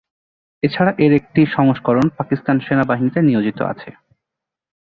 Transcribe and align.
এছাড়া 0.63 0.91
এর 0.97 1.11
একটি 1.19 1.41
সংস্করণ 1.55 2.05
পাকিস্তান 2.19 2.57
সেনা 2.59 2.83
বাহিনীতে 2.83 3.19
নিয়োজিত 3.21 3.59
আছে। 3.71 3.89